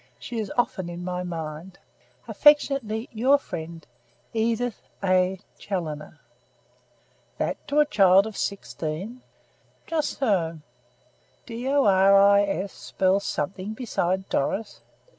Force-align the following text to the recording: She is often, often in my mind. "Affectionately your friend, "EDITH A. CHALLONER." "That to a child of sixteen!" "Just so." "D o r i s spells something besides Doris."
She 0.17 0.39
is 0.39 0.49
often, 0.57 0.85
often 0.89 0.89
in 0.89 1.03
my 1.03 1.21
mind. 1.21 1.77
"Affectionately 2.27 3.07
your 3.13 3.37
friend, 3.37 3.85
"EDITH 4.33 4.81
A. 5.03 5.39
CHALLONER." 5.59 6.19
"That 7.37 7.67
to 7.67 7.79
a 7.81 7.85
child 7.85 8.25
of 8.25 8.35
sixteen!" 8.35 9.21
"Just 9.85 10.17
so." 10.17 10.61
"D 11.45 11.67
o 11.67 11.85
r 11.85 12.19
i 12.19 12.41
s 12.41 12.73
spells 12.73 13.25
something 13.25 13.73
besides 13.75 14.25
Doris." 14.27 14.81